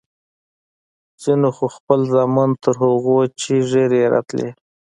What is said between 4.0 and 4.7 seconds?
يې راتلې.